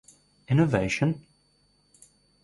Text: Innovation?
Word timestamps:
Innovation? 0.49 1.23